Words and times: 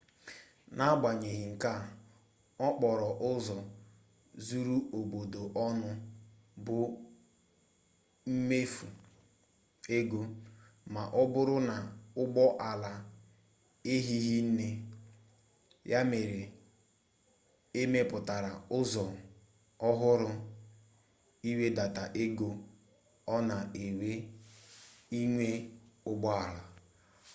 n'agbanyeghị 0.75 1.45
nke 1.53 1.69
a 1.75 1.77
okporo 2.67 3.09
ụzọ 3.29 3.57
zuru 4.45 4.75
obodo 4.97 5.41
ọnụ 5.65 5.89
bụ 6.65 6.77
mmefu 8.33 8.87
ego 9.97 10.21
ma 10.93 11.01
ọbụrụ 11.21 11.55
na 11.69 11.75
ụgbọ 12.21 12.43
ala 12.69 12.91
ehighị 13.93 14.37
nne 14.47 14.67
ya 15.91 15.99
mere 16.11 16.41
emepụtara 17.81 18.51
ụzọ 18.77 19.03
ọhụrụ 19.89 20.31
ịwedata 21.49 22.03
ego 22.23 22.49
o 23.33 23.35
na 23.49 23.57
ewe 23.85 24.11
inwe 25.21 25.49
ụgbọala 26.11 26.61